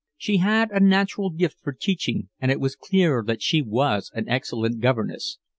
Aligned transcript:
She 0.17 0.37
had 0.37 0.71
a 0.71 0.79
natural 0.79 1.29
gift 1.29 1.59
for 1.61 1.71
teaching, 1.73 2.29
and 2.39 2.49
it 2.49 2.59
was 2.59 2.75
clear 2.75 3.21
that 3.27 3.43
she 3.43 3.61
was 3.61 4.09
an 4.15 4.27
excellent 4.27 4.79
governess. 4.79 5.37